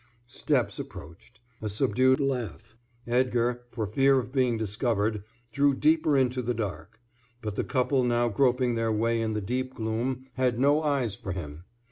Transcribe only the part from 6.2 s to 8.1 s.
the dark. But the couple